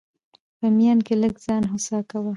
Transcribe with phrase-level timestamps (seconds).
[0.57, 2.29] په ميان کي لږ ځان هوسا کوه!